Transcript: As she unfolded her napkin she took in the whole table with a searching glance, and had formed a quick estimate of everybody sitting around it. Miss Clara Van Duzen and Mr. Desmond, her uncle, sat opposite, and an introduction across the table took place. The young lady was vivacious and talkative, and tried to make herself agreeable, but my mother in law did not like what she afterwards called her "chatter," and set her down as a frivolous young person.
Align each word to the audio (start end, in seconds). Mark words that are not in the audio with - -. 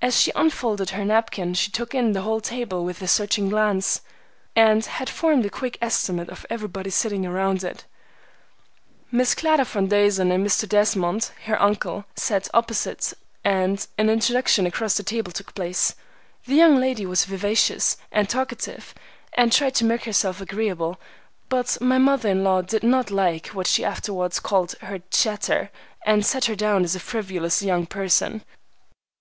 As 0.00 0.20
she 0.20 0.32
unfolded 0.34 0.90
her 0.90 1.04
napkin 1.04 1.54
she 1.54 1.70
took 1.70 1.94
in 1.94 2.14
the 2.14 2.22
whole 2.22 2.40
table 2.40 2.84
with 2.84 3.00
a 3.00 3.06
searching 3.06 3.48
glance, 3.50 4.00
and 4.56 4.84
had 4.84 5.08
formed 5.08 5.46
a 5.46 5.50
quick 5.50 5.78
estimate 5.80 6.28
of 6.30 6.44
everybody 6.50 6.90
sitting 6.90 7.24
around 7.24 7.62
it. 7.62 7.84
Miss 9.12 9.36
Clara 9.36 9.64
Van 9.64 9.86
Duzen 9.86 10.32
and 10.32 10.44
Mr. 10.44 10.68
Desmond, 10.68 11.30
her 11.44 11.62
uncle, 11.62 12.04
sat 12.16 12.48
opposite, 12.52 13.12
and 13.44 13.86
an 13.96 14.10
introduction 14.10 14.66
across 14.66 14.96
the 14.96 15.04
table 15.04 15.30
took 15.30 15.54
place. 15.54 15.94
The 16.44 16.56
young 16.56 16.80
lady 16.80 17.06
was 17.06 17.24
vivacious 17.24 17.96
and 18.10 18.28
talkative, 18.28 18.96
and 19.34 19.52
tried 19.52 19.76
to 19.76 19.84
make 19.84 20.06
herself 20.06 20.40
agreeable, 20.40 20.98
but 21.48 21.80
my 21.80 21.98
mother 21.98 22.30
in 22.30 22.42
law 22.42 22.62
did 22.62 22.82
not 22.82 23.12
like 23.12 23.46
what 23.50 23.68
she 23.68 23.84
afterwards 23.84 24.40
called 24.40 24.72
her 24.80 24.98
"chatter," 25.12 25.70
and 26.04 26.26
set 26.26 26.46
her 26.46 26.56
down 26.56 26.82
as 26.82 26.96
a 26.96 26.98
frivolous 26.98 27.62
young 27.62 27.86
person. 27.86 28.42